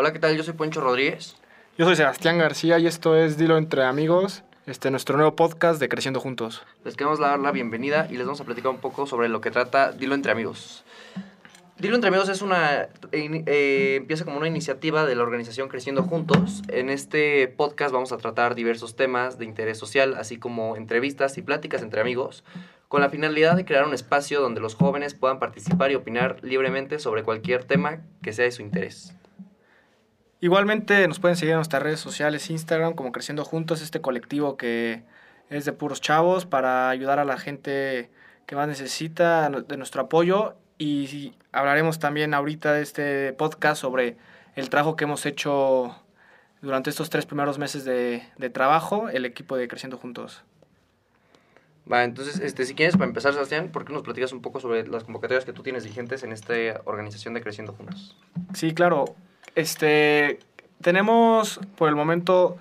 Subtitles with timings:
[0.00, 0.34] Hola, ¿qué tal?
[0.34, 1.36] Yo soy Poncho Rodríguez.
[1.76, 5.90] Yo soy Sebastián García y esto es Dilo entre amigos, este nuestro nuevo podcast de
[5.90, 6.62] Creciendo Juntos.
[6.86, 9.50] Les queremos dar la bienvenida y les vamos a platicar un poco sobre lo que
[9.50, 10.84] trata Dilo entre amigos.
[11.76, 16.62] Dilo entre amigos es una eh, empieza como una iniciativa de la organización Creciendo Juntos.
[16.68, 21.42] En este podcast vamos a tratar diversos temas de interés social, así como entrevistas y
[21.42, 22.42] pláticas entre amigos,
[22.88, 26.98] con la finalidad de crear un espacio donde los jóvenes puedan participar y opinar libremente
[26.98, 29.14] sobre cualquier tema que sea de su interés.
[30.40, 35.02] Igualmente nos pueden seguir en nuestras redes sociales, Instagram, como Creciendo Juntos, este colectivo que
[35.50, 38.10] es de puros chavos para ayudar a la gente
[38.46, 40.56] que más necesita de nuestro apoyo.
[40.78, 44.16] Y hablaremos también ahorita de este podcast sobre
[44.56, 45.94] el trabajo que hemos hecho
[46.62, 48.22] durante estos tres primeros meses de,
[48.52, 50.42] trabajo, el equipo de Creciendo Juntos.
[51.90, 54.86] Va, entonces, este, si quieres, para empezar, Sebastián, ¿por qué nos platicas un poco sobre
[54.86, 58.16] las convocatorias que tú tienes vigentes en esta organización de Creciendo Juntos?
[58.54, 59.16] Sí, claro.
[59.54, 60.38] Este,
[60.80, 62.56] tenemos por el momento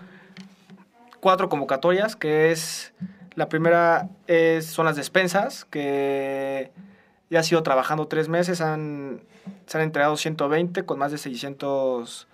[1.20, 2.94] cuatro convocatorias, que es,
[3.36, 6.72] la primera es, son las despensas, que
[7.30, 9.22] ya ha sido trabajando tres meses, han,
[9.66, 12.28] se han entregado 120 con más de 600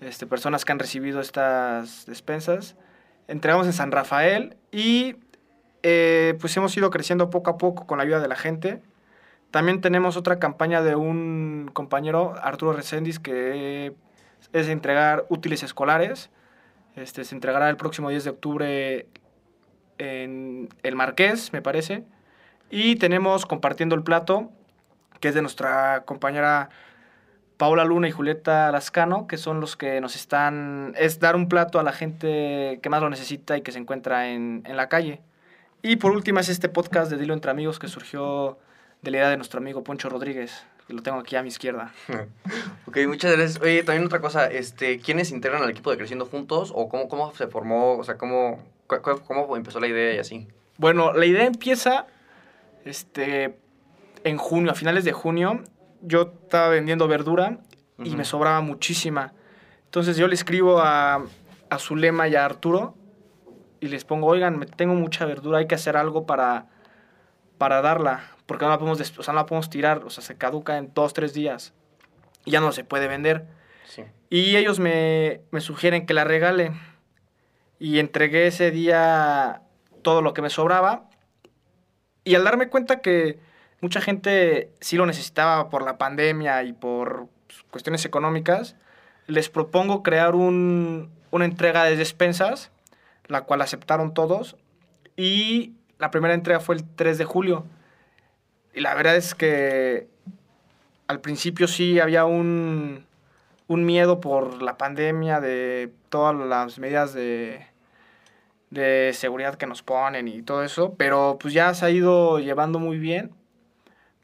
[0.00, 2.76] este, personas que han recibido estas despensas.
[3.26, 5.16] Entregamos en San Rafael y
[5.82, 8.82] eh, pues hemos ido creciendo poco a poco con la ayuda de la gente.
[9.54, 13.94] También tenemos otra campaña de un compañero, Arturo Reséndiz, que
[14.52, 16.28] es entregar útiles escolares.
[16.96, 19.06] Este, se entregará el próximo 10 de octubre
[19.98, 22.02] en El Marqués, me parece.
[22.68, 24.50] Y tenemos Compartiendo el Plato,
[25.20, 26.70] que es de nuestra compañera
[27.56, 30.94] Paula Luna y Julieta Lascano, que son los que nos están...
[30.98, 34.30] es dar un plato a la gente que más lo necesita y que se encuentra
[34.30, 35.20] en, en la calle.
[35.80, 38.58] Y por último es este podcast de Dilo Entre Amigos que surgió
[39.04, 41.92] de la idea de nuestro amigo Poncho Rodríguez lo tengo aquí a mi izquierda.
[42.86, 43.62] ok, muchas gracias.
[43.62, 47.34] Oye, también otra cosa, este, ¿quiénes integran al equipo de Creciendo Juntos o cómo, cómo
[47.34, 48.62] se formó, o sea, cómo,
[49.26, 50.48] cómo empezó la idea y así?
[50.76, 52.06] Bueno, la idea empieza
[52.84, 53.56] este,
[54.24, 55.62] en junio, a finales de junio.
[56.02, 57.58] Yo estaba vendiendo verdura
[58.02, 59.32] y me sobraba muchísima.
[59.86, 61.24] Entonces yo le escribo a,
[61.70, 62.94] a Zulema y a Arturo
[63.80, 66.66] y les pongo, oigan, tengo mucha verdura, hay que hacer algo para,
[67.56, 70.36] para darla porque no la podemos, o sea, no la podemos tirar, o sea, se
[70.36, 71.72] caduca en dos, tres días
[72.44, 73.46] y ya no se puede vender.
[74.28, 76.72] Y ellos me, me sugieren que la regale
[77.78, 79.62] y entregué ese día
[80.02, 81.08] todo lo que me sobraba
[82.24, 83.38] y al darme cuenta que
[83.80, 87.28] mucha gente sí lo necesitaba por la pandemia y por
[87.70, 88.76] cuestiones económicas,
[89.26, 92.70] les propongo crear un, una entrega de despensas,
[93.26, 94.56] la cual aceptaron todos,
[95.16, 97.66] y la primera entrega fue el 3 de julio.
[98.74, 100.08] Y la verdad es que
[101.06, 103.06] al principio sí había un,
[103.68, 107.66] miedo por la pandemia, de todas las medidas de,
[108.70, 112.78] de seguridad que nos ponen y todo eso, pero pues ya se ha ido llevando
[112.78, 113.32] muy bien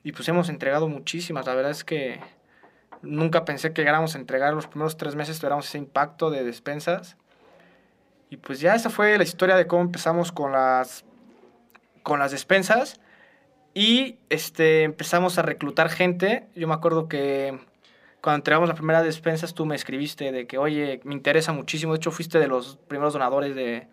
[0.02, 1.46] y pues hemos entregado muchísimas.
[1.46, 2.20] La verdad es que
[3.02, 7.16] nunca pensé que llegáramos a entregar los primeros tres meses, tuviéramos ese impacto de despensas.
[8.30, 11.04] Y pues ya esa fue la historia de cómo empezamos con las,
[12.02, 13.00] con las despensas.
[13.74, 16.48] Y este, empezamos a reclutar gente.
[16.56, 17.58] Yo me acuerdo que
[18.20, 21.92] cuando entregamos la primera despensa, tú me escribiste de que, oye, me interesa muchísimo.
[21.92, 23.86] De hecho, fuiste de los primeros donadores de,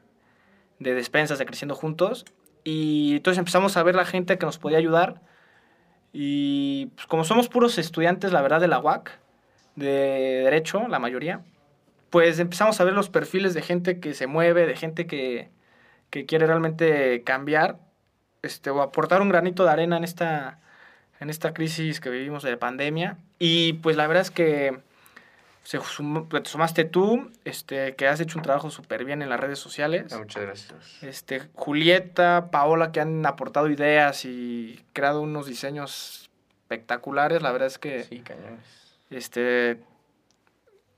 [0.80, 2.26] de despensas de Creciendo Juntos.
[2.64, 5.22] Y entonces empezamos a ver la gente que nos podía ayudar.
[6.12, 9.20] Y pues, como somos puros estudiantes, la verdad, de la UAC,
[9.76, 11.46] de Derecho, la mayoría,
[12.10, 15.52] pues empezamos a ver los perfiles de gente que se mueve, de gente que,
[16.10, 17.87] que quiere realmente cambiar
[18.42, 20.60] este, o aportar un granito de arena en esta,
[21.20, 23.18] en esta crisis que vivimos de pandemia.
[23.40, 24.80] Y pues la verdad es que
[25.64, 29.60] se te sumaste tú, este, que has hecho un trabajo súper bien en las redes
[29.60, 30.14] sociales.
[30.14, 31.04] Ah, muchas gracias.
[31.04, 36.30] Este, Julieta, Paola, que han aportado ideas y creado unos diseños
[36.62, 37.42] espectaculares.
[37.42, 38.04] La verdad es que...
[38.04, 38.62] Sí, cañones.
[39.10, 39.82] Este,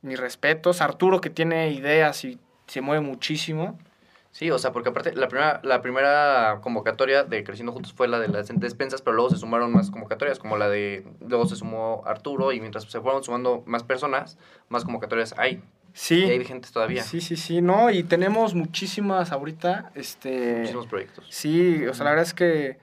[0.03, 0.81] mis respetos.
[0.81, 3.79] Arturo, que tiene ideas y se mueve muchísimo.
[4.31, 8.19] Sí, o sea, porque aparte la primera, la primera convocatoria de Creciendo Juntos fue la
[8.19, 12.03] de las despensas, pero luego se sumaron más convocatorias, como la de, luego se sumó
[12.05, 14.37] Arturo y mientras se fueron sumando más personas,
[14.69, 15.63] más convocatorias hay.
[15.93, 16.25] Sí.
[16.25, 17.03] Y hay gente todavía.
[17.03, 20.57] Sí, sí, sí, no, y tenemos muchísimas ahorita, este...
[20.57, 21.25] Muchísimos proyectos.
[21.29, 22.77] Sí, o sea, la verdad es que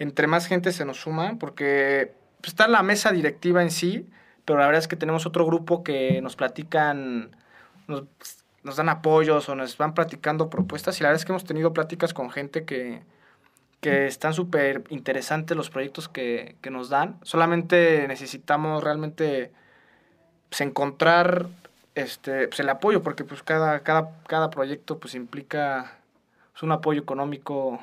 [0.00, 4.06] entre más gente se nos suma, porque pues, está la mesa directiva en sí,
[4.44, 7.36] pero la verdad es que tenemos otro grupo que nos platican,
[7.86, 8.04] nos
[8.62, 11.72] nos dan apoyos o nos van platicando propuestas y la verdad es que hemos tenido
[11.72, 13.02] pláticas con gente que,
[13.80, 17.18] que están súper interesantes los proyectos que, que, nos dan.
[17.22, 19.52] Solamente necesitamos realmente
[20.48, 21.46] pues, encontrar
[21.94, 25.98] este, pues el apoyo, porque pues cada, cada, cada proyecto pues implica
[26.52, 27.80] pues, un apoyo económico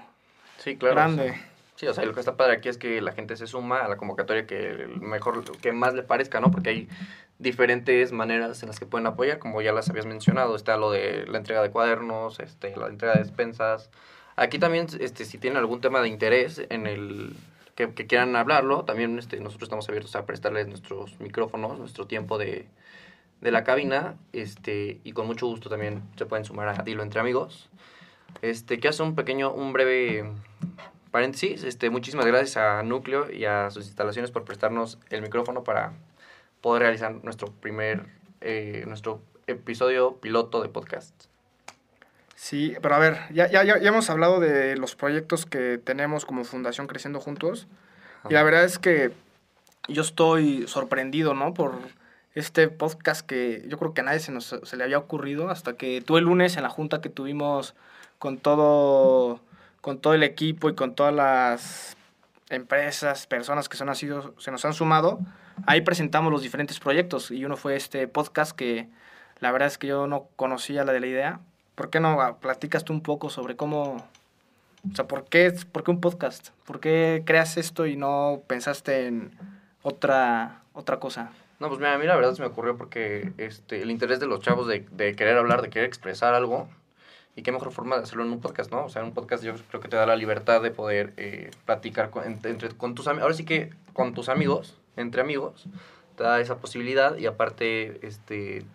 [0.58, 0.96] Sí, claro.
[0.96, 1.36] grande.
[1.76, 3.88] Sí, o sea, lo que está padre aquí es que la gente se suma a
[3.88, 6.52] la convocatoria que mejor, que más le parezca, ¿no?
[6.52, 6.90] Porque hay
[7.40, 11.26] diferentes maneras en las que pueden apoyar, como ya las habías mencionado, está lo de
[11.28, 13.90] la entrega de cuadernos, este, la entrega de despensas.
[14.36, 17.36] Aquí también, este, si tienen algún tema de interés en el
[17.76, 22.38] que, que quieran hablarlo, también este, nosotros estamos abiertos a prestarles nuestros micrófonos, nuestro tiempo
[22.38, 22.68] de,
[23.42, 27.20] de la cabina, este, y con mucho gusto también se pueden sumar a Dilo Entre
[27.20, 27.70] Amigos.
[28.42, 30.32] Este, que hace un pequeño, un breve
[31.16, 31.64] paréntesis.
[31.64, 35.94] Este, muchísimas gracias a Núcleo y a sus instalaciones por prestarnos el micrófono para
[36.60, 38.06] poder realizar nuestro primer,
[38.42, 41.16] eh, nuestro episodio piloto de podcast.
[42.36, 46.26] Sí, pero a ver, ya, ya, ya ya hemos hablado de los proyectos que tenemos
[46.26, 47.68] como Fundación Creciendo Juntos.
[48.30, 49.14] Y la verdad es que
[49.88, 51.54] yo estoy sorprendido, ¿no?
[51.54, 51.76] Por
[52.34, 55.78] este podcast que yo creo que a nadie se, nos, se le había ocurrido hasta
[55.78, 57.74] que tú el lunes en la junta que tuvimos
[58.20, 59.40] con todo,
[59.86, 61.96] con todo el equipo y con todas las
[62.50, 65.20] empresas, personas que son nacidos, se nos han sumado,
[65.68, 68.90] ahí presentamos los diferentes proyectos y uno fue este podcast que
[69.42, 71.40] la verdad es que yo no conocía la de la idea.
[71.76, 73.98] ¿Por qué no ah, platicas tú un poco sobre cómo,
[74.92, 76.50] o sea, por qué, por qué un podcast?
[76.66, 79.38] ¿Por qué creas esto y no pensaste en
[79.84, 81.30] otra, otra cosa?
[81.60, 84.26] No, pues mira, a mí la verdad se me ocurrió porque este, el interés de
[84.26, 86.70] los chavos de, de querer hablar, de querer expresar algo,
[87.36, 88.86] y qué mejor forma de hacerlo en un podcast, ¿no?
[88.86, 91.52] O sea, en un podcast yo creo que te da la libertad de poder eh,
[91.66, 95.68] platicar con, entre, con tus amigos, ahora sí que con tus amigos, entre amigos,
[96.16, 98.66] te da esa posibilidad y aparte, este,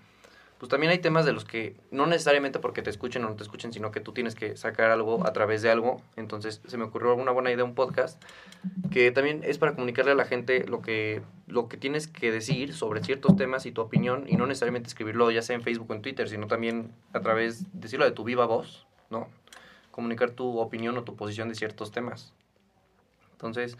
[0.61, 3.43] pues también hay temas de los que no necesariamente porque te escuchen o no te
[3.43, 6.03] escuchen, sino que tú tienes que sacar algo a través de algo.
[6.17, 8.23] Entonces se me ocurrió una buena idea, un podcast,
[8.91, 12.75] que también es para comunicarle a la gente lo que, lo que tienes que decir
[12.75, 15.95] sobre ciertos temas y tu opinión, y no necesariamente escribirlo ya sea en Facebook o
[15.95, 19.29] en Twitter, sino también a través, decirlo de tu viva voz, ¿no?
[19.91, 22.35] Comunicar tu opinión o tu posición de ciertos temas.
[23.33, 23.79] Entonces,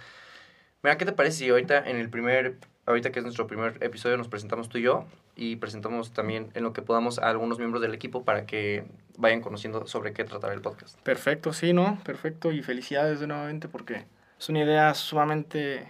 [0.83, 2.57] mira, ¿qué te parece si ahorita en el primer,
[2.91, 5.07] ahorita que es nuestro primer episodio, nos presentamos tú y yo
[5.37, 8.85] y presentamos también en lo que podamos a algunos miembros del equipo para que
[9.17, 10.99] vayan conociendo sobre qué tratará el podcast?
[11.01, 11.99] Perfecto, sí, ¿no?
[12.05, 14.05] Perfecto y felicidades de nuevamente porque
[14.39, 15.89] es una idea sumamente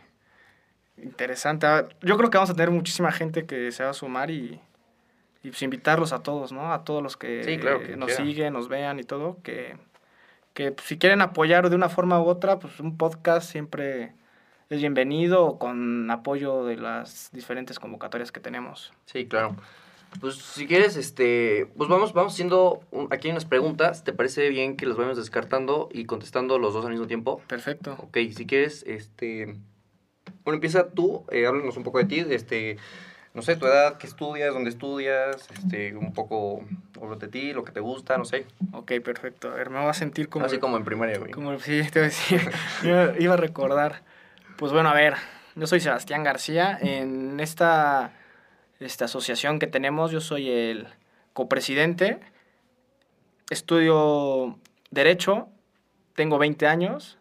[0.96, 1.66] interesante.
[1.66, 4.30] A ver, Yo creo que vamos a tener muchísima gente que se va a sumar
[4.30, 4.60] y,
[5.42, 6.72] y pues invitarlos a todos, ¿no?
[6.72, 8.26] A todos los que, Sí, claro, que nos quieran.
[8.26, 9.76] siguen, nos vean y todo, que,
[10.54, 14.12] que pues, si quieren apoyar de una forma u otra, pues un podcast siempre
[14.70, 18.92] es bienvenido con apoyo de las diferentes convocatorias que tenemos.
[19.06, 19.56] Sí, claro.
[20.20, 24.04] Pues si quieres, este, pues vamos, vamos haciendo un- aquí hay unas preguntas.
[24.04, 27.40] ¿Te parece bien que las vayamos descartando y contestando los dos al mismo tiempo?
[27.48, 27.96] Perfecto.
[27.98, 29.56] Ok, si quieres, este,
[30.44, 32.76] bueno, empieza tú, eh, háblanos un poco de ti, este,
[33.34, 36.64] no sé, tu edad, qué estudias, dónde estudias, este, un poco
[37.18, 39.48] de ti, lo que te gusta, no sé, Ok, perfecto.
[39.50, 40.44] A ver, me voy a sentir como...
[40.46, 41.32] así como en primaria, güey.
[41.32, 42.40] Como sí, te iba a decir,
[42.84, 44.02] iba, iba a recordar.
[44.60, 45.14] Pues bueno, a ver,
[45.54, 46.78] yo soy Sebastián García.
[46.82, 48.12] En esta,
[48.78, 50.86] esta asociación que tenemos, yo soy el
[51.32, 52.20] copresidente.
[53.48, 54.58] Estudio
[54.90, 55.48] Derecho,
[56.14, 57.16] tengo 20 años.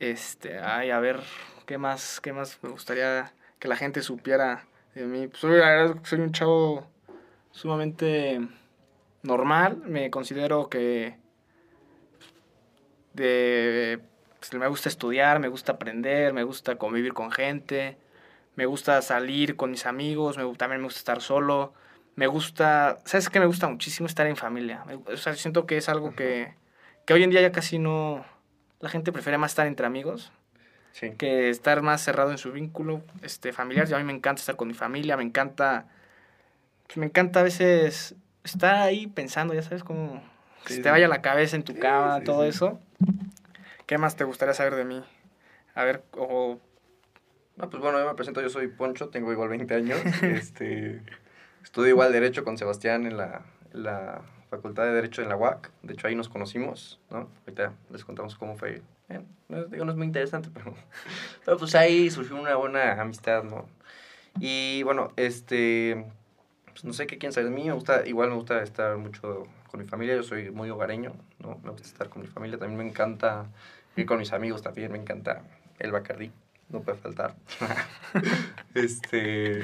[0.00, 1.20] Este, ay, a ver,
[1.64, 4.66] ¿qué más, qué más me gustaría que la gente supiera
[4.96, 5.28] de mí?
[5.28, 6.88] Pues, la soy un chavo
[7.52, 8.40] sumamente
[9.22, 9.76] normal.
[9.76, 11.14] Me considero que
[13.12, 14.00] de
[14.50, 17.96] pues, me gusta estudiar, me gusta aprender, me gusta convivir con gente,
[18.56, 21.72] me gusta salir con mis amigos, me, también me gusta estar solo,
[22.16, 23.38] me gusta, ¿sabes qué?
[23.38, 24.84] Me gusta muchísimo estar en familia.
[25.06, 26.54] O sea, siento que es algo que,
[27.06, 28.24] que hoy en día ya casi no,
[28.80, 30.32] la gente prefiere más estar entre amigos
[30.90, 31.12] Sí.
[31.12, 33.88] que estar más cerrado en su vínculo este, familiar.
[33.88, 35.86] Y a mí me encanta estar con mi familia, me encanta,
[36.86, 40.22] pues, me encanta a veces estar ahí pensando, ya sabes, como
[40.64, 42.78] que Sí, se te vaya la cabeza en tu cama, sí, todo eso.
[43.92, 45.04] ¿Qué más te gustaría saber de mí?
[45.74, 46.58] A ver, o
[47.56, 51.02] No, pues bueno, yo me presento, yo soy Poncho, tengo igual 20 años, este,
[51.62, 53.42] estudio igual Derecho con Sebastián en la,
[53.74, 57.28] la Facultad de Derecho en la UAC, de hecho ahí nos conocimos, ¿no?
[57.40, 58.80] Ahorita les contamos cómo fue,
[59.10, 59.20] Eh,
[59.50, 60.72] no, es- digo, no es muy interesante, pero,
[61.44, 63.66] pero pues ahí surgió una buena amistad, ¿no?
[64.40, 66.06] Y bueno, este,
[66.70, 69.46] pues no sé qué quieren saber de mí, me gusta, igual me gusta estar mucho
[69.70, 71.58] con mi familia, yo soy muy hogareño, ¿no?
[71.62, 73.46] Me gusta estar con mi familia, también me encanta
[73.96, 75.42] ir con mis amigos, también me encanta
[75.78, 76.30] el Bacardí,
[76.68, 77.34] no puede faltar.
[78.74, 79.62] este,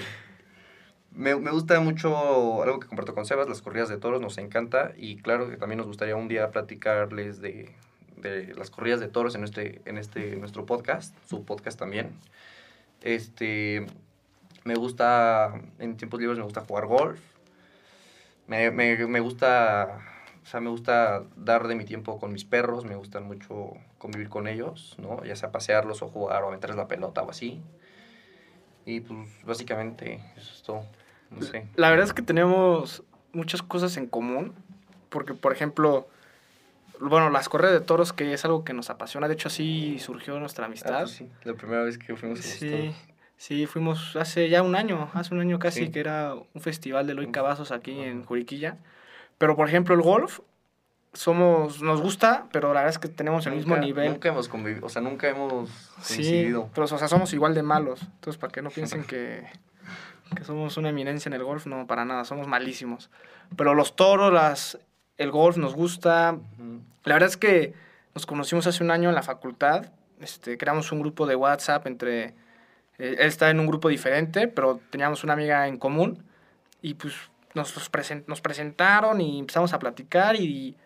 [1.12, 4.92] me, me gusta mucho algo que comparto con Sebas, las corridas de toros, nos encanta
[4.96, 7.74] y claro que también nos gustaría un día platicarles de,
[8.16, 12.12] de las corridas de toros en este, en este nuestro podcast, su podcast también.
[13.02, 13.86] Este,
[14.64, 17.20] me gusta, en tiempos libres me gusta jugar golf.
[18.46, 20.00] Me, me, me gusta,
[20.42, 24.28] o sea, me gusta dar de mi tiempo con mis perros, me gusta mucho convivir
[24.28, 25.22] con ellos, ¿no?
[25.24, 27.60] Ya sea pasearlos o jugar o aventarles la pelota o así.
[28.86, 30.84] Y pues básicamente eso es todo.
[31.30, 31.66] No sé.
[31.76, 33.02] La verdad es que tenemos
[33.32, 34.54] muchas cosas en común,
[35.10, 36.08] porque por ejemplo,
[37.00, 40.38] bueno, las correas de toros, que es algo que nos apasiona, de hecho así surgió
[40.40, 41.00] nuestra Ah, amistad.
[41.00, 42.94] pues sí, la primera vez que fuimos a Sí, toros.
[43.36, 45.90] sí, fuimos hace ya un año, hace un año casi, Sí.
[45.92, 48.26] que era un festival de Eloy Un- Cavazos aquí en Ajá.
[48.28, 48.78] Juriquilla.
[49.38, 50.40] Pero, por ejemplo, el golf,
[51.12, 54.10] somos, nos gusta, pero la verdad es que tenemos el mismo nivel.
[54.10, 56.70] Nunca hemos convivido, o sea, nunca hemos sí, coincidido.
[56.74, 58.02] pero, o sea, somos igual de malos.
[58.02, 59.46] Entonces, para que no piensen que,
[60.36, 63.10] que somos una eminencia en el golf, no, para nada, somos malísimos.
[63.56, 64.78] Pero los toros, las,
[65.16, 66.38] el golf nos gusta.
[67.04, 67.74] La verdad es que
[68.14, 69.86] nos conocimos hace un año en la facultad.
[70.20, 72.24] Este, creamos un grupo de WhatsApp entre...
[72.24, 76.24] eh, él está en un grupo diferente, pero teníamos una amiga en común.
[76.82, 77.14] Y pues
[77.54, 80.76] nos, los presen- nos presentaron y empezamos a platicar y...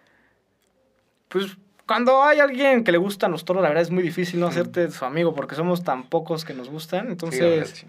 [1.28, 4.47] Pues cuando hay alguien que le gustan los toros, la verdad es muy difícil no
[4.47, 7.09] hacerte su amigo porque somos tan pocos que nos gustan.
[7.09, 7.87] Entonces, sí.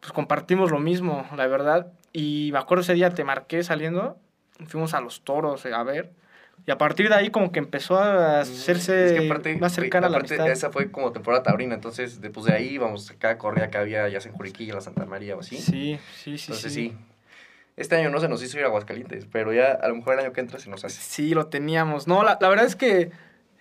[0.00, 1.92] pues compartimos lo mismo, la verdad.
[2.12, 4.18] Y me acuerdo ese día te marqué saliendo,
[4.66, 6.12] fuimos a los toros a ver.
[6.66, 9.72] Y a partir de ahí como que empezó a hacerse Mm, Es que aparte, más
[9.72, 10.52] cercana a la aparte, amistad.
[10.52, 14.08] Esa fue como temporada taurina, entonces después de ahí vamos a cada corrida que había,
[14.08, 15.56] ya en Juriquilla, la Santa María o así.
[15.56, 16.88] Sí, sí, sí, entonces sí.
[16.90, 16.96] sí.
[17.76, 20.20] Este año no se nos hizo ir a Aguascalientes, pero ya a lo mejor el
[20.20, 21.00] año que entra se nos hace.
[21.00, 22.06] Sí, lo teníamos.
[22.06, 23.10] No, la, la verdad es que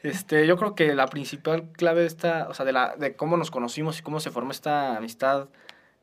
[0.03, 3.37] este, yo creo que la principal clave de esta, o sea, de, la, de cómo
[3.37, 5.47] nos conocimos y cómo se formó esta amistad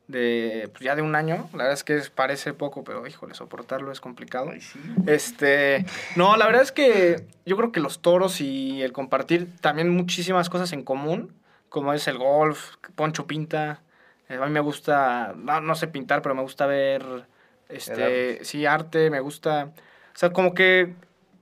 [0.07, 3.91] de pues, ya de un año, la verdad es que parece poco, pero híjole, soportarlo
[3.91, 4.49] es complicado.
[4.51, 4.79] Ay, sí.
[5.05, 9.89] Este, no, la verdad es que yo creo que los toros y el compartir también
[9.89, 11.33] muchísimas cosas en común,
[11.69, 13.83] como es el golf, Poncho pinta,
[14.29, 17.03] eh, a mí me gusta, no, no sé pintar, pero me gusta ver,
[17.71, 18.45] este, arte.
[18.45, 19.71] sí, arte, me gusta,
[20.13, 20.93] o sea, como que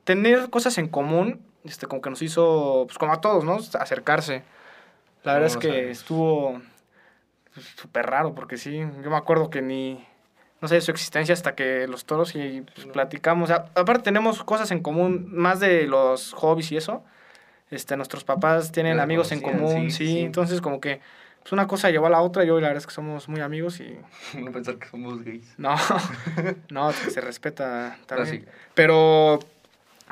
[0.04, 3.58] tener cosas en común, este, como que nos hizo, pues como a todos, ¿no?
[3.80, 4.44] Acercarse.
[5.24, 6.62] La verdad es que estuvo
[7.54, 10.06] pues, súper raro, porque sí, yo me acuerdo que ni,
[10.62, 13.52] no sé, su existencia hasta que los toros y pues, platicamos.
[13.52, 17.04] Aparte tenemos cosas en común, más de los hobbies y eso.
[17.70, 20.20] Este, nuestros papás tienen amigos en común, sí, sí, sí.
[20.22, 21.02] Entonces como que
[21.50, 23.42] pues, una cosa llevó a la otra y hoy la verdad es que somos muy
[23.42, 23.98] amigos y
[24.38, 25.54] No pensar que somos gays.
[25.58, 25.76] no,
[26.70, 28.28] no, es que se respeta también.
[28.28, 28.46] Así.
[28.76, 29.40] Pero,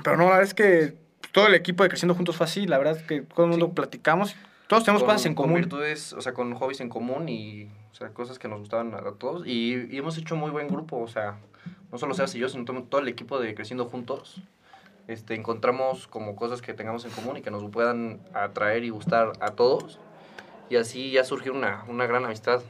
[0.03, 0.96] pero no, la verdad es que
[1.32, 3.67] todo el equipo de Creciendo Juntos fue así, la verdad es que todo el mundo
[3.67, 3.74] Sí.
[3.75, 4.36] platicamos,
[4.67, 5.62] todos tenemos con, cosas en con común.
[5.62, 9.01] virtudes, o sea, con hobbies en común y, o sea, cosas que nos gustaban a
[9.13, 9.46] todos.
[9.48, 11.38] Y, y hemos hecho muy buen grupo, o sea,
[11.91, 14.41] no solo Sebas y yo, sino todo, todo el equipo de Creciendo Juntos.
[15.08, 19.32] Este, encontramos como cosas que tengamos en común y que nos puedan atraer y gustar
[19.39, 20.00] a todos.
[20.69, 22.62] Y así ya surgió una, una gran amistad.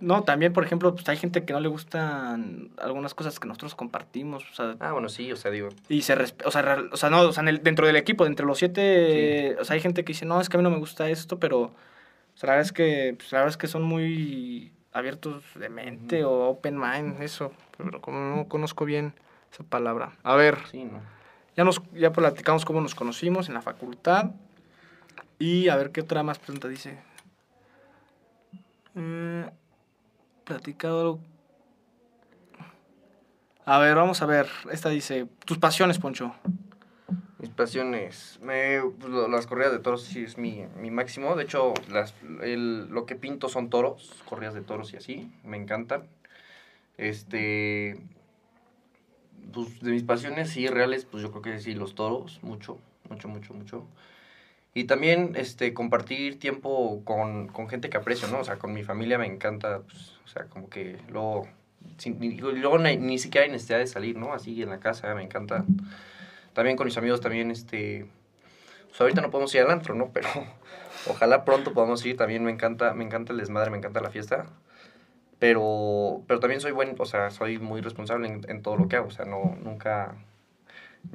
[0.00, 3.76] No, también, por ejemplo, pues hay gente que no le gustan algunas cosas que nosotros
[3.76, 7.08] compartimos, o sea, Ah, bueno, sí, o sea, digo, y se o sea, o sea,
[7.08, 10.04] no, o sea, en el- dentro del equipo, entre los siete, o sea, hay gente
[10.04, 11.72] que dice, no, es que a mí no me gusta esto, pero, o
[12.34, 16.24] sea, la verdad es que, pues, la verdad es que son muy abiertos de mente
[16.24, 16.34] Ujú.
[16.34, 19.14] o open mind, eso, pero como no conozco bien
[19.52, 20.14] esa palabra.
[20.24, 21.00] A ver, sí, ¿no?
[21.56, 24.32] ya nos, ya platicamos cómo nos conocimos en la facultad,
[25.38, 26.98] y a ver qué otra más pregunta dice.
[28.94, 29.48] Eh,
[30.44, 31.18] platicado
[33.64, 34.48] a ver, vamos a ver.
[34.72, 36.34] Esta dice, tus pasiones, Poncho.
[37.38, 41.34] Mis pasiones, me, pues, las corridas de toros sí es mi, mi máximo.
[41.36, 45.56] De hecho, las, el- lo que pinto son toros, corridas de toros y así, me
[45.56, 46.08] encantan.
[46.98, 48.00] Este,
[49.52, 52.78] pues de mis pasiones sí reales, pues yo creo que sí los toros, mucho,
[53.08, 53.86] mucho, mucho, mucho.
[54.74, 58.38] Y también este, compartir tiempo con, con gente que aprecio, ¿no?
[58.40, 61.46] O sea, con mi familia me encanta, pues, o sea, como que luego,
[61.98, 64.32] sin- luego ni, ni siquiera hay necesidad de salir, ¿no?
[64.32, 65.64] Así en la casa me encanta
[66.54, 68.06] también con mis amigos también este
[68.88, 70.28] pues ahorita no podemos ir al antro no pero
[71.08, 74.44] ojalá pronto podamos ir también me encanta me encanta el desmadre me encanta la fiesta
[75.38, 78.96] pero pero también soy buen o sea soy muy responsable en, en todo lo que
[78.96, 80.14] hago o sea no nunca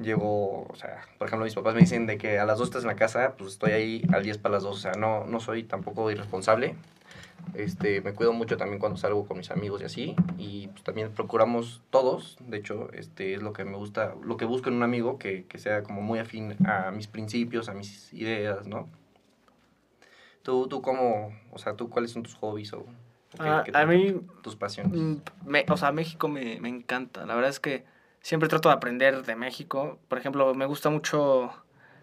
[0.00, 2.82] llego o sea por ejemplo mis papás me dicen de que a las 2 estás
[2.82, 5.40] en la casa pues estoy ahí al 10 para las 2 o sea no no
[5.40, 6.76] soy tampoco irresponsable
[7.54, 10.16] este, me cuido mucho también cuando salgo con mis amigos y así.
[10.36, 14.44] Y pues, también procuramos todos, de hecho, este es lo que me gusta, lo que
[14.44, 18.12] busco en un amigo, que, que sea como muy afín a mis principios, a mis
[18.12, 18.88] ideas, ¿no?
[20.42, 22.84] ¿Tú, tú cómo, o sea, tú cuáles son tus hobbies o, o
[23.32, 25.22] qué- Ah, qué a mí, tus pasiones?
[25.44, 27.26] me- o sea, México me, me encanta.
[27.26, 27.84] La verdad es que
[28.20, 29.98] siempre trato de aprender de México.
[30.08, 31.52] Por ejemplo, me gusta mucho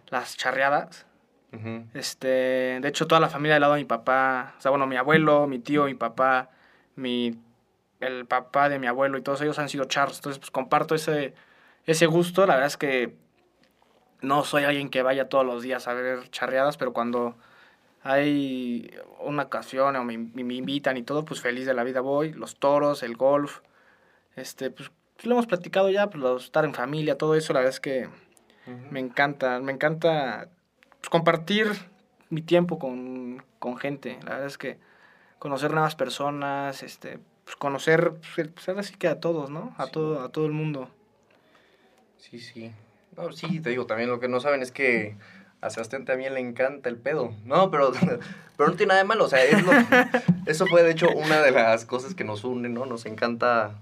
[0.08, 1.06] las charreadas.
[1.94, 4.98] Este, de hecho, toda la familia del lado de mi papá, o sea, bueno, mi
[4.98, 6.50] abuelo, mi tío, mi papá,
[6.98, 7.40] mi
[8.02, 10.18] el papá de mi abuelo y todos ellos han sido charros.
[10.18, 11.34] Entonces, pues comparto ese,
[11.86, 12.46] ese gusto.
[12.46, 13.16] La verdad es que
[14.22, 17.36] no soy alguien que vaya todos los días a ver charreadas, pero cuando
[18.04, 22.34] hay una ocasión o me, me invitan y todo, pues feliz de la vida voy.
[22.34, 23.62] Los toros, el golf,
[24.36, 27.74] este, pues, pues lo hemos platicado ya, pues estar en familia, todo eso, la verdad
[27.74, 28.10] es que
[28.90, 30.50] me encanta, me encanta
[31.00, 31.68] pues, compartir
[32.30, 34.18] mi tiempo con, con gente.
[34.24, 34.78] La verdad es que
[35.40, 39.74] conocer nuevas personas, este, pues conocer, pues, pues ahora sí que a todos, ¿no?
[39.78, 40.90] A, todo, a todo el mundo.
[42.18, 42.72] Sí, sí.
[43.16, 45.16] No, sí, te digo, también lo que no saben es que
[45.62, 47.34] a Sebastián también le encanta el pedo.
[47.46, 47.92] No, pero,
[48.58, 49.26] pero no tiene nada de malo.
[49.26, 49.72] O sea, es lo,
[50.48, 52.86] eso fue de hecho una de las cosas que nos une, ¿no?
[52.86, 53.78] Nos encanta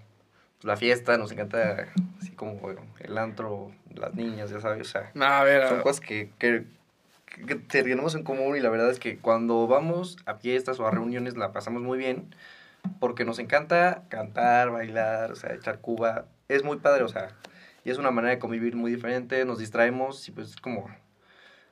[0.64, 1.88] la fiesta, nos encanta
[2.20, 2.60] así como
[3.00, 4.82] el antro, las niñas, ya sabes.
[4.82, 6.66] O sea, a ver, son cosas que, que,
[7.48, 10.92] que tenemos en común y la verdad es que cuando vamos a fiestas o a
[10.92, 12.34] reuniones la pasamos muy bien
[13.00, 16.26] porque nos encanta cantar, bailar, o sea, echar cuba.
[16.48, 17.30] Es muy padre, o sea,
[17.84, 20.90] y es una manera de convivir muy diferente, nos distraemos y pues es como,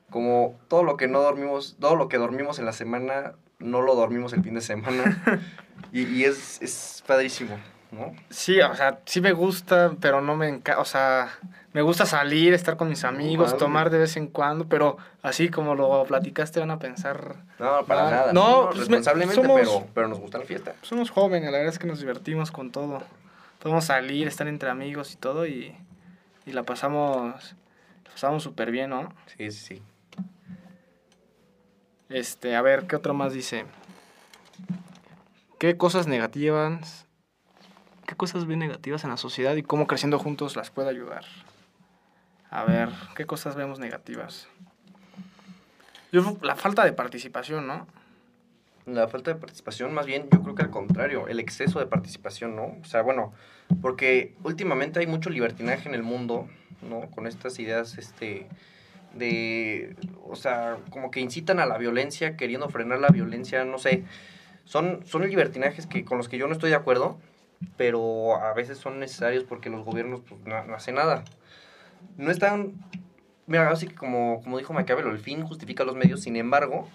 [0.10, 3.96] como todo lo que no dormimos, todo lo que dormimos en la semana, no lo
[3.96, 5.24] dormimos el fin de semana.
[5.92, 7.58] y, y es, es padrísimo.
[7.92, 8.14] ¿No?
[8.30, 11.30] Sí, o sea, sí me gusta, pero no me encanta, o sea,
[11.74, 15.76] me gusta salir, estar con mis amigos, tomar de vez en cuando, pero así como
[15.76, 17.36] lo platicaste van a pensar...
[17.60, 18.34] No, para nada.
[18.34, 20.74] No, pues responsablemente, pero, pero nos gusta la fiesta.
[20.82, 23.04] Somos jóvenes, la verdad es que nos divertimos con todo.
[23.60, 25.76] Podemos salir, estar entre amigos y todo y,
[26.46, 27.56] y la pasamos
[28.06, 29.14] la pasamos súper bien, ¿no?
[29.38, 29.82] Sí, sí, sí.
[32.10, 33.66] Este, a ver, ¿qué otro más dice?
[35.58, 37.08] ¿Qué cosas negativas
[38.22, 41.26] cosas ven negativas en la sociedad y cómo creciendo juntos las puede ayudar.
[42.52, 44.48] A ver, ¿qué cosas vemos negativas?
[46.12, 47.88] Yo, la falta de participación, ¿no?
[48.86, 52.56] La falta de participación, más bien, yo creo que al contrario, el exceso de participación,
[52.56, 52.78] ¿no?
[52.80, 53.34] O sea, bueno,
[53.82, 56.48] porque últimamente hay mucho libertinaje en el mundo,
[56.88, 57.10] ¿no?
[57.10, 58.48] Con estas ideas, este,
[59.16, 59.96] de,
[60.30, 64.04] o sea, como que incitan a la violencia, queriendo frenar la violencia, no sé.
[64.66, 67.18] Son, son libertinajes que, con los que yo no estoy de acuerdo,
[67.78, 71.24] pero a veces son necesarios porque los gobiernos pues, no, hacen nada.
[72.18, 72.74] No están,
[73.48, 76.88] mira, así que como, como dijo Maquiavelo, el fin justifica los medios, sin embargo,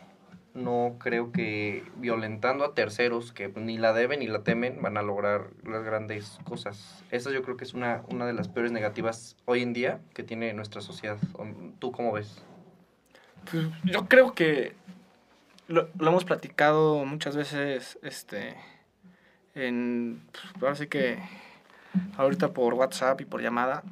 [0.55, 5.02] no creo que violentando a terceros que ni la deben ni la temen van a
[5.02, 7.05] lograr las grandes cosas.
[7.11, 10.22] Esa yo creo que es una, una de las peores negativas hoy en día que
[10.22, 11.18] tiene nuestra sociedad.
[11.79, 12.42] ¿Tú cómo ves?
[13.50, 14.72] Pues yo creo que
[15.68, 18.57] lo, lo hemos platicado muchas veces, este
[19.56, 21.18] en, pues, ahora sí que
[22.16, 23.82] ahorita por WhatsApp y por llamada,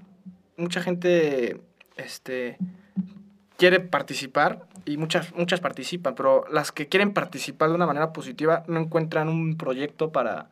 [0.56, 1.60] mucha gente
[1.96, 2.58] este,
[3.56, 8.62] quiere participar y muchas, muchas participan, pero las que quieren participar de una manera positiva
[8.68, 10.50] no encuentran un proyecto para,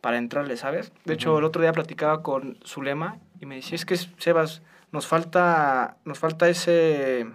[0.00, 0.92] para entrarle, ¿sabes?
[1.04, 5.06] De hecho, el otro día platicaba con Zulema y me decía, es que, Sebas, nos
[5.06, 7.26] falta, nos falta ese...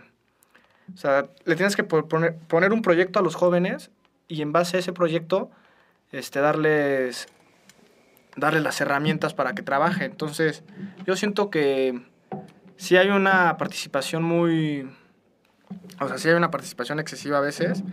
[0.93, 3.91] O sea, le tienes que poner, poner un proyecto a los jóvenes
[4.29, 5.51] y en base a ese proyecto
[6.11, 7.27] este, darles,
[8.35, 10.05] darles las herramientas para que trabaje.
[10.05, 10.63] Entonces,
[11.05, 12.01] yo siento que
[12.75, 14.89] si hay una participación muy...
[15.99, 17.83] O sea, sí hay una participación excesiva a veces,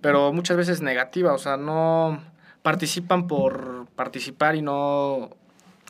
[0.00, 1.32] pero muchas veces negativa.
[1.32, 2.22] O sea, no
[2.62, 5.30] participan por participar y no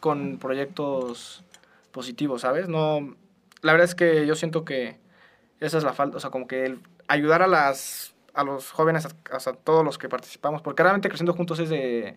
[0.01, 1.45] con proyectos
[1.93, 2.69] positivos, ¿sabes?
[2.69, 3.15] No,
[3.61, 4.99] la verdad es que yo siento que
[5.61, 9.53] esa es la falta, o sea, como que ayudar a las a los jóvenes, a,
[9.53, 12.16] todos los que participamos, porque realmente Creciendo Juntos es de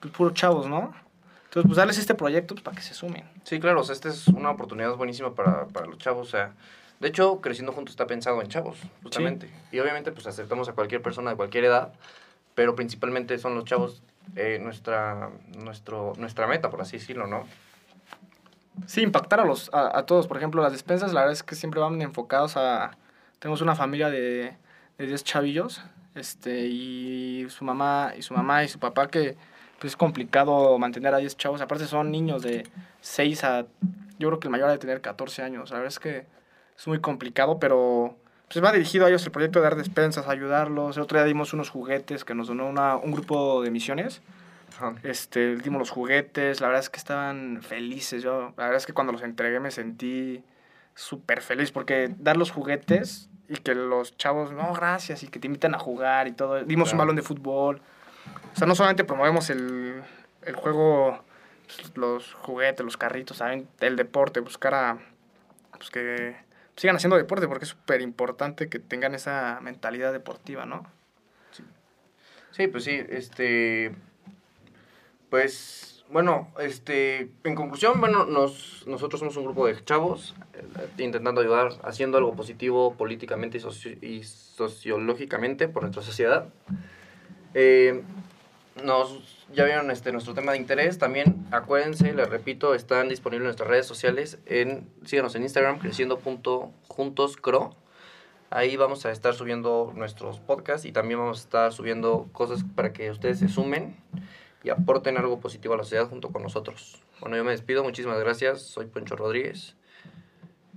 [0.00, 0.92] pues, puros chavos, ¿no?
[1.44, 3.24] Entonces, pues darles este proyecto pues, para que se sumen.
[3.44, 6.52] Sí, claro, o sea, esta es una oportunidad buenísima para, para los chavos, o sea,
[7.00, 9.50] de hecho, Creciendo Juntos está pensado en chavos, justamente.
[9.72, 11.92] Y obviamente, pues aceptamos a cualquier persona de cualquier edad,
[12.54, 14.02] pero principalmente son los chavos
[14.36, 17.44] eh, nuestra, nuestro, nuestra meta, por así decirlo, ¿no?
[18.86, 20.26] Sí, impactar a, los, a, a todos.
[20.26, 22.96] Por ejemplo, las despensas, la verdad es que siempre van enfocados a...
[23.38, 24.54] Tenemos una familia de
[25.00, 25.80] de 10 chavillos,
[26.14, 29.34] este, y su mamá, y su mamá y su papá, que
[29.78, 32.66] pues es complicado mantener a 10 chavos, aparte son niños de
[33.00, 33.66] 6 a,
[34.18, 36.26] yo creo que el mayor ha de tener 14 años, la verdad es que
[36.76, 38.14] es muy complicado, pero
[38.52, 41.54] pues va dirigido a ellos el proyecto de dar despensas, ayudarlos, el otro día dimos
[41.54, 44.20] unos juguetes que nos donó una, un grupo de misiones,
[45.02, 48.92] este, dimos los juguetes, la verdad es que estaban felices, yo, la verdad es que
[48.92, 50.44] cuando los entregué me sentí
[50.94, 55.48] súper feliz, porque dar los juguetes y que los chavos, no, gracias, y que te
[55.48, 56.62] invitan a jugar y todo.
[56.64, 57.82] Dimos un balón de fútbol.
[58.54, 60.04] O sea, no solamente promovemos el,
[60.42, 61.18] el juego,
[61.66, 63.66] pues, los juguetes, los carritos, ¿saben?
[63.80, 64.98] El deporte, buscar a,
[65.72, 66.36] pues que
[66.76, 70.86] sigan haciendo deporte, porque es súper importante que tengan esa mentalidad deportiva, ¿no?
[71.50, 71.64] Sí.
[72.52, 73.92] sí, pues sí, este...
[75.28, 81.40] Pues, bueno, este, en conclusión, bueno, nos, nosotros somos un grupo de chavos eh, intentando
[81.40, 86.48] ayudar, haciendo algo positivo políticamente y, soci- y sociológicamente por nuestra sociedad.
[87.54, 88.02] Eh,
[88.84, 90.98] nos, ya vieron este, nuestro tema de interés.
[90.98, 94.38] También acuérdense, les repito, están disponibles en nuestras redes sociales.
[94.46, 97.76] En, síganos en Instagram, creciendo.juntoscro.
[98.50, 102.92] Ahí vamos a estar subiendo nuestros podcasts y también vamos a estar subiendo cosas para
[102.92, 103.96] que ustedes se sumen
[104.62, 107.02] y aporten algo positivo a la sociedad junto con nosotros.
[107.20, 107.82] Bueno, yo me despido.
[107.82, 108.62] Muchísimas gracias.
[108.62, 109.76] Soy Poncho Rodríguez.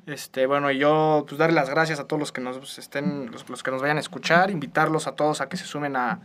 [0.05, 3.63] Este, bueno, yo pues darle las gracias a todos los que nos estén, los, los
[3.63, 6.19] que nos vayan a escuchar, invitarlos a todos a que se sumen a,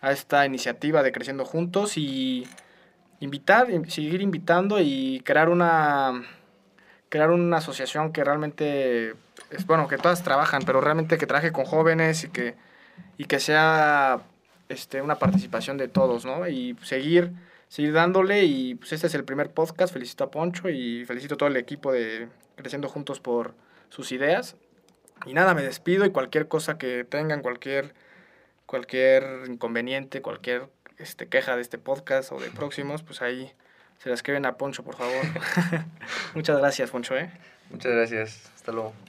[0.00, 2.46] a esta iniciativa de Creciendo Juntos y
[3.20, 6.22] invitar, seguir invitando y crear una
[7.08, 9.14] crear una asociación que realmente
[9.50, 12.54] es bueno, que todas trabajan, pero realmente que trabaje con jóvenes y que
[13.16, 14.20] y que sea
[14.68, 16.46] este una participación de todos, ¿no?
[16.48, 17.32] Y seguir
[17.68, 21.38] seguir dándole y pues este es el primer podcast, felicito a Poncho y felicito a
[21.38, 23.54] todo el equipo de Creciendo Juntos por
[23.90, 24.56] sus ideas.
[25.26, 27.94] Y nada, me despido y cualquier cosa que tengan, cualquier
[28.66, 33.50] cualquier inconveniente, cualquier este, queja de este podcast o de próximos, pues ahí
[33.98, 35.24] se la escriben a Poncho, por favor.
[36.34, 37.30] Muchas gracias, Poncho, ¿eh?
[37.70, 38.50] Muchas gracias.
[38.54, 39.07] Hasta luego.